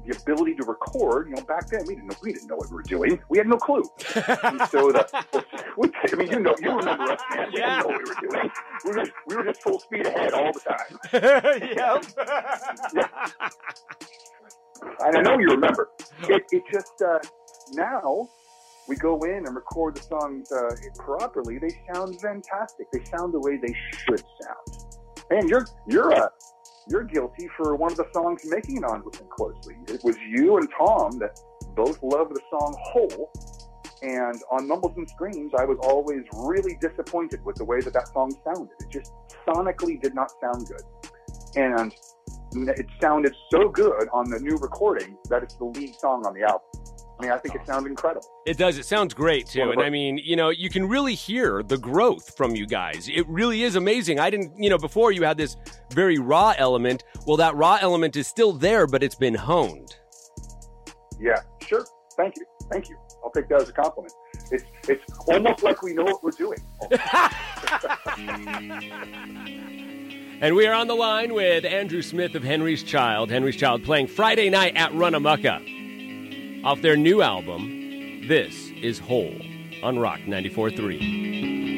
[0.05, 2.69] the ability to record, you know, back then we didn't know we didn't know what
[2.69, 3.19] we were doing.
[3.29, 3.83] We had no clue.
[4.15, 5.07] and so the,
[6.11, 7.47] I mean, you know, you remember us, man.
[7.51, 8.51] We didn't know what we were doing.
[8.85, 10.99] We were just, we were just full speed ahead all the time.
[11.75, 12.05] yep.
[15.01, 15.89] And I know you remember.
[16.23, 17.19] It, it just uh,
[17.73, 18.29] now
[18.87, 21.59] we go in and record the songs uh, properly.
[21.59, 22.87] They sound fantastic.
[22.91, 24.95] They sound the way they should sound.
[25.29, 26.29] And you're you're uh,
[26.89, 29.75] you're guilty for one of the songs making it on Listen Closely.
[29.87, 31.39] It was you and Tom that
[31.75, 33.31] both loved the song Whole.
[34.01, 38.07] And on Mumbles and Screams, I was always really disappointed with the way that that
[38.09, 38.73] song sounded.
[38.79, 39.11] It just
[39.47, 40.81] sonically did not sound good.
[41.55, 41.93] And
[42.53, 46.43] it sounded so good on the new recording that it's the lead song on the
[46.43, 46.61] album.
[47.19, 48.25] I mean, I think it sounds incredible.
[48.45, 48.77] It does.
[48.77, 49.71] It sounds great too.
[49.71, 53.09] And I mean, you know, you can really hear the growth from you guys.
[53.09, 54.19] It really is amazing.
[54.19, 55.57] I didn't, you know, before you had this
[55.91, 57.03] very raw element.
[57.27, 59.97] Well, that raw element is still there, but it's been honed.
[61.19, 61.85] Yeah, sure.
[62.15, 62.45] Thank you.
[62.71, 62.97] Thank you.
[63.21, 64.13] I'll take that as a compliment.
[64.51, 66.59] It's it's almost like we know what we're doing.
[70.41, 73.29] And we are on the line with Andrew Smith of Henry's Child.
[73.29, 75.78] Henry's Child playing Friday night at Run-A-Mucca.
[76.61, 79.39] Off their new album, this is Whole
[79.81, 81.68] on Rock 94.3.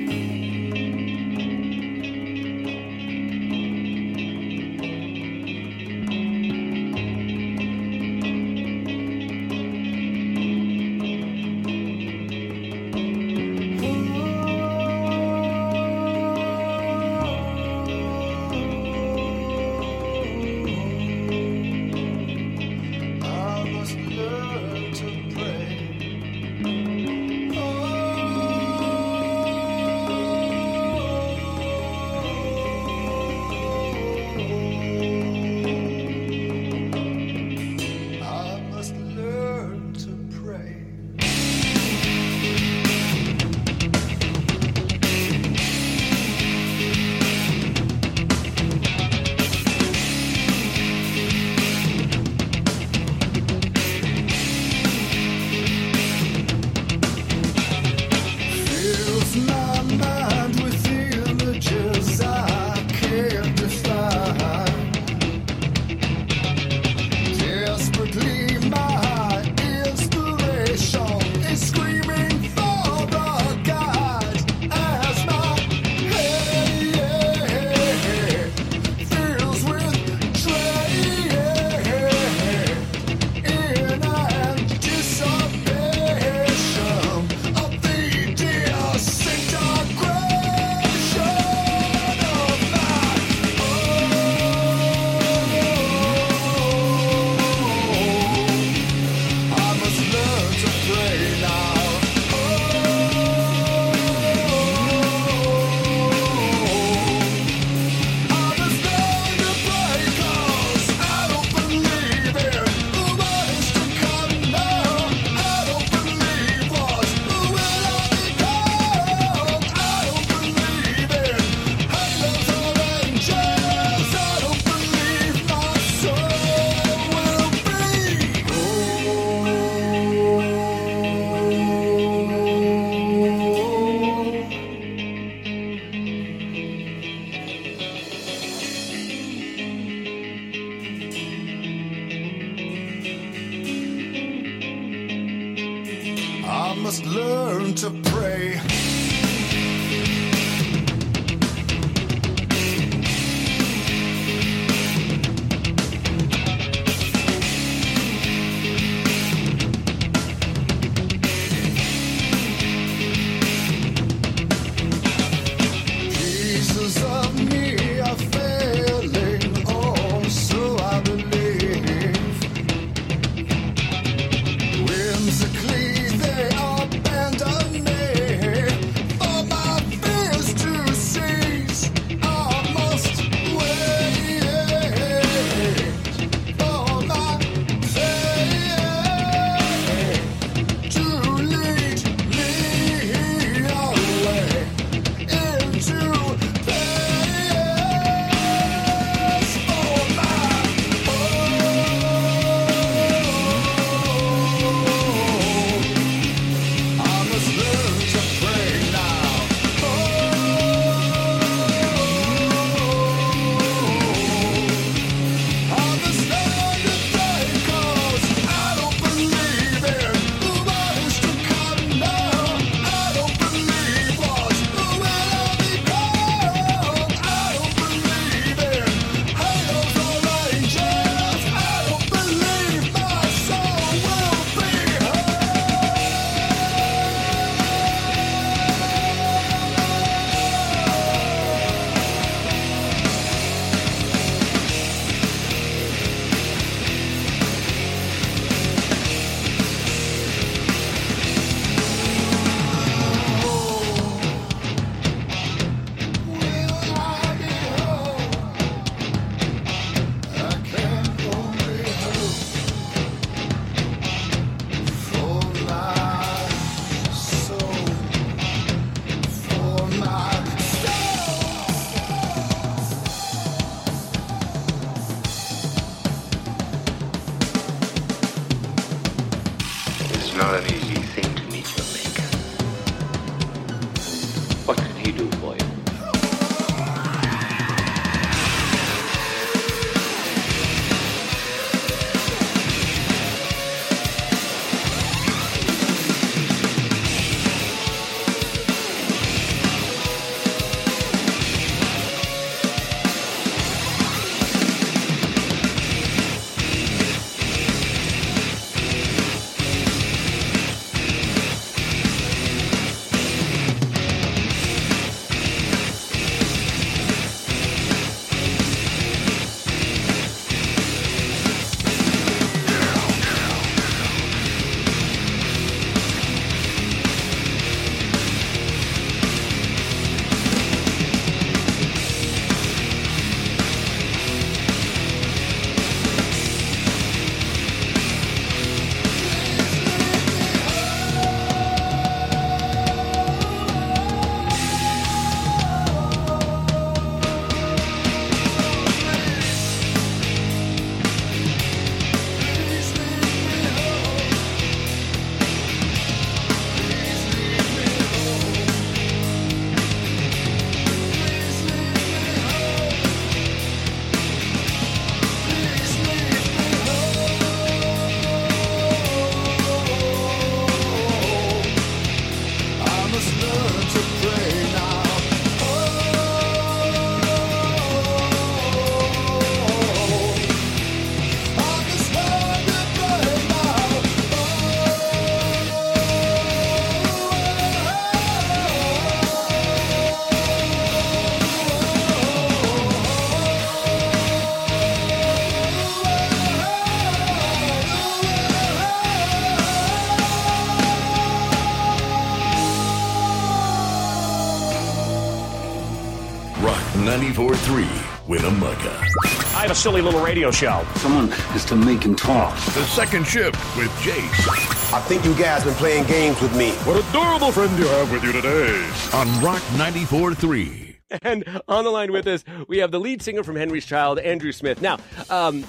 [409.81, 410.85] silly little radio show.
[410.97, 412.55] Someone has to make him talk.
[412.65, 416.71] The second shift with Jace I think you guys been playing games with me.
[416.83, 418.75] What adorable friend you have with you today
[419.11, 420.95] on Rock 94.3.
[421.23, 424.51] And on the line with us, we have the lead singer from Henry's Child, Andrew
[424.51, 424.81] Smith.
[424.83, 424.97] Now,
[425.29, 425.63] um,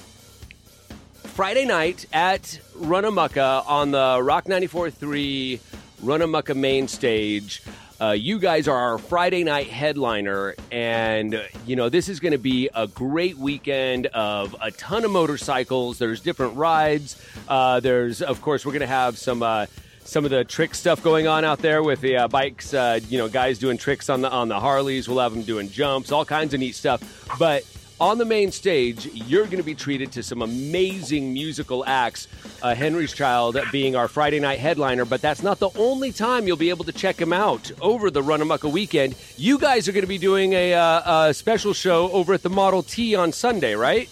[1.22, 5.58] Friday night at Run-A-Mucca on the Rock 94.3
[6.02, 7.62] Run-A-Mucca main stage.
[8.02, 12.32] Uh, you guys are our Friday night headliner, and uh, you know this is going
[12.32, 15.98] to be a great weekend of a ton of motorcycles.
[15.98, 17.16] There's different rides.
[17.46, 19.66] Uh, there's, of course, we're going to have some uh,
[20.02, 22.72] some of the trick stuff going on out there with the uh, bikes.
[22.72, 25.08] You know, guys doing tricks on the on the Harleys.
[25.08, 27.28] We'll have them doing jumps, all kinds of neat stuff.
[27.38, 27.62] But
[28.02, 32.26] on the main stage, you're going to be treated to some amazing musical acts.
[32.60, 36.56] Uh, Henry's Child being our Friday night headliner, but that's not the only time you'll
[36.56, 39.14] be able to check him out over the Run-A-Mucca weekend.
[39.36, 42.50] You guys are going to be doing a, uh, a special show over at the
[42.50, 44.10] Model T on Sunday, right?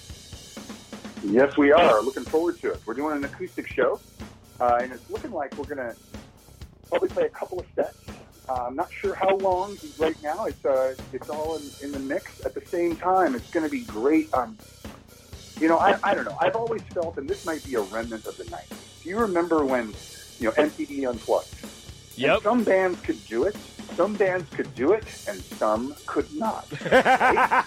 [1.24, 2.00] Yes, we are.
[2.00, 2.80] Looking forward to it.
[2.86, 3.98] We're doing an acoustic show,
[4.60, 5.96] uh, and it's looking like we're going to
[6.88, 7.98] probably play a couple of sets.
[8.48, 10.46] Uh, I'm not sure how long right now.
[10.46, 12.44] It's uh, it's all in, in the mix.
[12.44, 14.32] At the same time, it's going to be great.
[14.34, 14.56] Um,
[15.60, 16.36] you know, I, I don't know.
[16.40, 19.02] I've always felt, and this might be a remnant of the '90s.
[19.02, 19.94] Do you remember when
[20.38, 21.54] you know MTV Unplugged?
[22.16, 22.34] Yep.
[22.34, 23.56] And some bands could do it.
[23.94, 26.66] Some bands could do it, and some could not.
[26.90, 27.04] Right?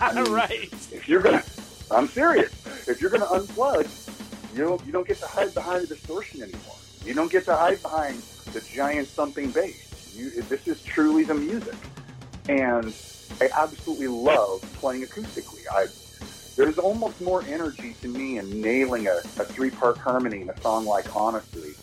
[0.01, 0.73] I mean, right.
[0.91, 1.43] If you're gonna,
[1.91, 2.51] I'm serious.
[2.87, 3.87] If you're gonna unplug,
[4.55, 6.75] you don't you don't get to hide behind the distortion anymore.
[7.05, 8.21] You don't get to hide behind
[8.53, 9.82] the giant thumping bass.
[10.15, 11.75] You, this is truly the music,
[12.47, 12.93] and
[13.41, 15.61] I absolutely love playing acoustically.
[15.71, 15.87] I
[16.55, 20.85] there's almost more energy to me in nailing a, a three-part harmony in a song
[20.85, 21.73] like Honestly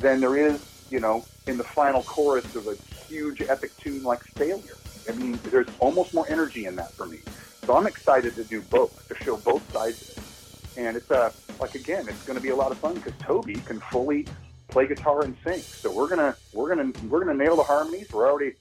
[0.00, 0.60] than there is,
[0.90, 2.76] you know, in the final chorus of a
[3.08, 4.76] huge epic tune like Failure.
[5.08, 7.18] I mean, there's almost more energy in that for me.
[7.64, 10.24] So I'm excited to do both, to show both sides of it.
[10.76, 13.54] And it's a, like again, it's going to be a lot of fun because Toby
[13.54, 14.26] can fully
[14.68, 15.60] play guitar and sing.
[15.60, 18.12] So we're gonna we're gonna we're gonna nail the harmonies.
[18.12, 18.54] We're already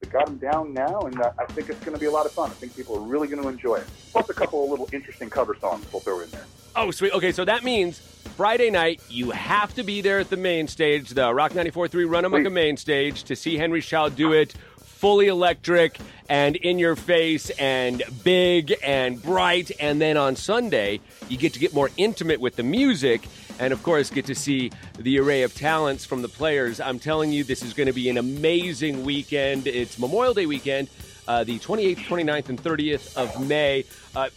[0.00, 2.24] we got them down now, and uh, I think it's going to be a lot
[2.24, 2.50] of fun.
[2.50, 3.86] I think people are really going to enjoy it.
[4.12, 6.46] Plus a couple of little interesting cover songs we'll throw in there.
[6.74, 7.12] Oh, sweet.
[7.12, 7.98] Okay, so that means
[8.36, 12.50] Friday night, you have to be there at the main stage, the Rock 94.3 Run-A-Mucca
[12.50, 15.98] main stage, to see Henry Child do it fully electric
[16.28, 19.70] and in your face and big and bright.
[19.80, 23.22] And then on Sunday, you get to get more intimate with the music
[23.60, 26.80] and, of course, get to see the array of talents from the players.
[26.80, 29.66] I'm telling you, this is going to be an amazing weekend.
[29.66, 30.88] It's Memorial Day weekend,
[31.28, 33.84] uh, the 28th, 29th, and 30th of May.
[34.16, 34.30] Uh,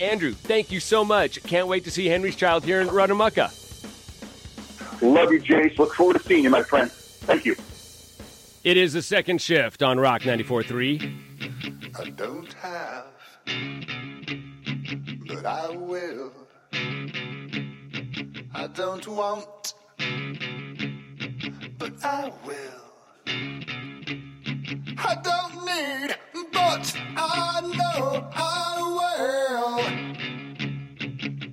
[0.00, 1.42] Andrew, thank you so much.
[1.42, 3.50] Can't wait to see Henry's Child here in Run-A-Mucca.
[5.02, 5.76] Love you, Jace.
[5.76, 6.90] Look forward to seeing you, my friend.
[6.92, 7.56] Thank you.
[8.62, 11.98] It is the second shift on Rock 94.3.
[11.98, 13.06] I don't have,
[15.26, 16.29] but I will.
[18.74, 19.74] Don't want,
[21.78, 22.82] but I will.
[24.98, 26.16] I don't need,
[26.52, 29.80] but I know I will.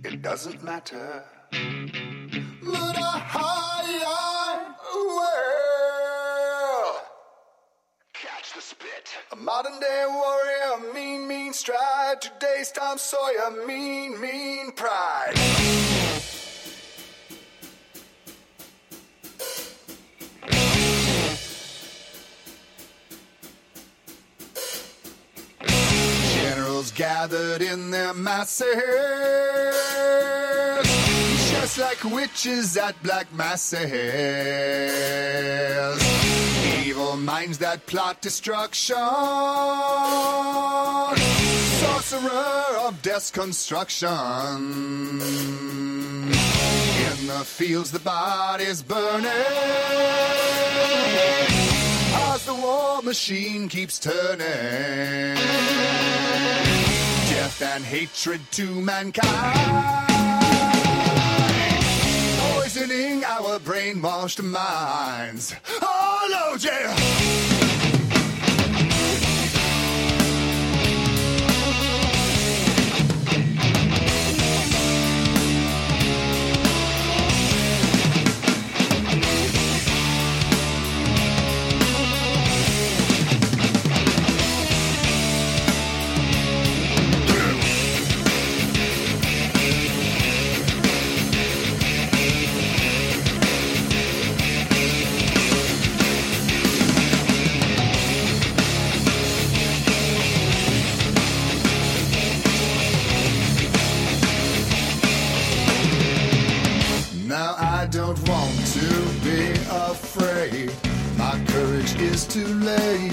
[0.05, 3.22] It doesn't matter, but I,
[4.05, 7.01] I will.
[8.13, 9.09] Catch the spit.
[9.32, 12.22] A modern day warrior, mean, mean stride.
[12.22, 15.34] Today's Tom Sawyer, mean, mean pride.
[26.88, 28.66] Generals gathered in their masses,
[31.52, 33.82] just like witches at black masses.
[36.86, 38.96] Evil minds that plot destruction,
[41.80, 44.08] sorcerer of death's construction.
[47.12, 49.32] In the fields, the body's burning
[52.48, 54.39] the war machine keeps turning.
[57.28, 59.28] Death and hatred to mankind,
[62.54, 65.54] poisoning our brainwashed minds.
[65.82, 67.57] Oh, Lord, yeah.
[108.08, 108.88] Don't want to
[109.22, 110.72] be afraid.
[111.18, 113.12] My courage is too late.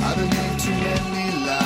[0.00, 1.61] I believe too many lies,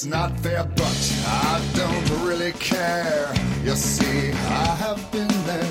[0.00, 3.30] it's not fair, but I don't really care.
[3.62, 5.69] You see, I have been there,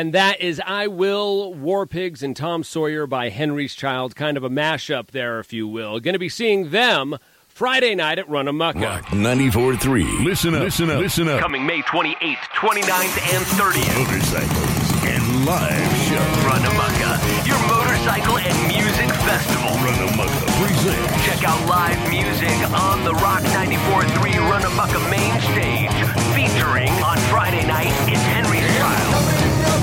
[0.00, 4.16] And that is I Will, War Pigs, and Tom Sawyer by Henry's Child.
[4.16, 6.00] Kind of a mashup there, if you will.
[6.00, 8.80] Going to be seeing them Friday night at Run-A-Mucca.
[8.80, 10.24] Rock 94.3.
[10.24, 10.62] Listen up.
[10.62, 11.00] Listen up.
[11.00, 11.40] Listen up.
[11.40, 13.92] Coming May 28th, 29th, and 30th.
[14.00, 16.48] Motorcycles and live show.
[16.48, 19.68] Run-A-Mucca, your motorcycle and music festival.
[19.84, 21.26] Run-A-Mucca presents.
[21.28, 25.92] Check out live music on the Rock 94.3 Run-A-Mucca main stage.
[26.32, 29.39] Featuring on Friday night, it's Henry's Child.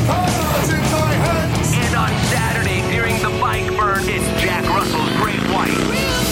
[0.10, 6.27] And on Saturday during the bike burn, it's Jack Russell's Great White.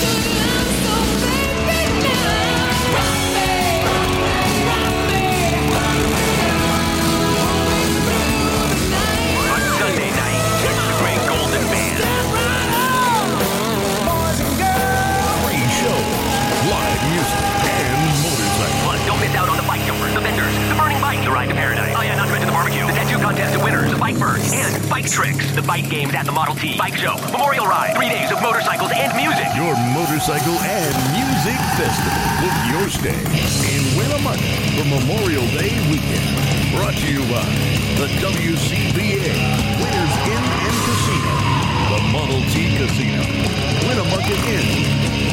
[23.35, 26.77] Contest, the winners, bike burn, and bike tricks, the bike games at the Model T,
[26.77, 29.43] bike show, memorial ride, three days of motorcycles and music.
[29.55, 32.15] Your motorcycle and music festival.
[32.39, 33.19] Book your stay
[33.75, 36.23] in Winnemucca for Memorial Day weekend.
[36.79, 37.43] Brought to you by
[37.99, 39.35] the WCBA,
[39.83, 41.35] Winners Inn and Casino,
[41.91, 43.19] the Model T Casino,
[43.83, 44.67] Winnemucca Inn,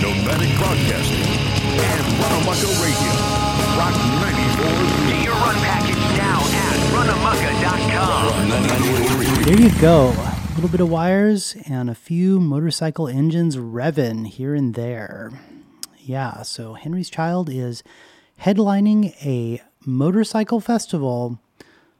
[0.03, 1.31] Nomadic Broadcasting,
[1.71, 3.15] and Winnemucca Radio.
[3.79, 4.67] Rock 94.
[5.07, 5.43] Get your
[9.45, 10.13] There you go.
[10.15, 15.33] A little bit of wires and a few motorcycle engines revving here and there.
[15.99, 17.83] Yeah, so Henry's Child is
[18.41, 21.39] headlining a motorcycle festival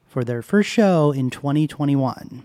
[0.07, 2.45] for their first show in 2021.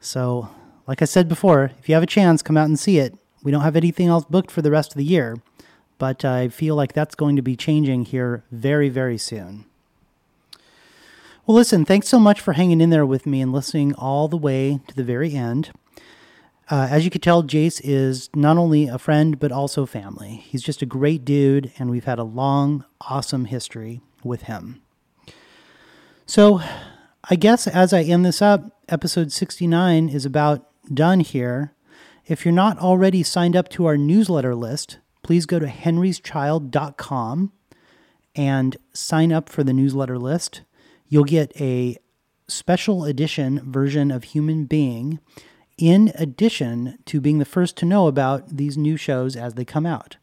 [0.00, 0.50] So,
[0.86, 3.14] like I said before, if you have a chance, come out and see it.
[3.42, 5.38] We don't have anything else booked for the rest of the year,
[5.98, 9.64] but I feel like that's going to be changing here very, very soon.
[11.48, 14.36] Well, listen, thanks so much for hanging in there with me and listening all the
[14.36, 15.70] way to the very end.
[16.70, 20.44] Uh, as you could tell, Jace is not only a friend, but also family.
[20.46, 24.82] He's just a great dude, and we've had a long, awesome history with him.
[26.26, 26.60] So,
[27.30, 31.72] I guess as I end this up, episode 69 is about done here.
[32.26, 37.52] If you're not already signed up to our newsletter list, please go to henryschild.com
[38.36, 40.60] and sign up for the newsletter list.
[41.08, 41.96] You'll get a
[42.48, 45.20] special edition version of Human Being,
[45.76, 49.86] in addition to being the first to know about these new shows as they come
[49.86, 50.16] out.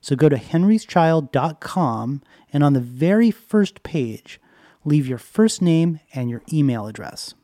[0.00, 2.22] So go to henryschild.com
[2.52, 4.40] and on the very first page,
[4.84, 7.34] leave your first name and your email address.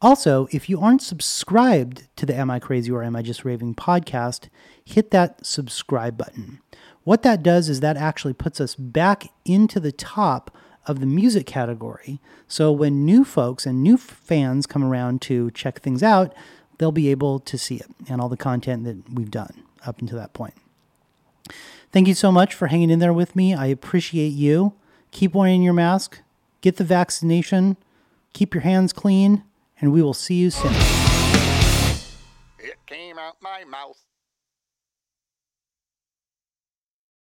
[0.00, 3.74] Also, if you aren't subscribed to the Am I Crazy or Am I Just Raving
[3.74, 4.48] podcast,
[4.84, 6.60] hit that subscribe button.
[7.02, 10.56] What that does is that actually puts us back into the top
[10.88, 12.18] of the music category.
[12.48, 16.34] So when new folks and new fans come around to check things out,
[16.78, 20.18] they'll be able to see it and all the content that we've done up until
[20.18, 20.54] that point.
[21.92, 23.54] Thank you so much for hanging in there with me.
[23.54, 24.72] I appreciate you.
[25.10, 26.20] Keep wearing your mask,
[26.60, 27.76] get the vaccination,
[28.32, 29.42] keep your hands clean,
[29.80, 30.72] and we will see you soon.
[32.58, 34.07] It came out my mouth.